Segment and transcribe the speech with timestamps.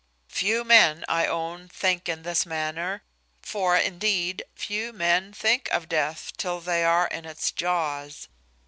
[0.29, 3.03] Few men, I own, think in this manner;
[3.43, 8.27] for, indeed, few men think of death till they are in its jaws.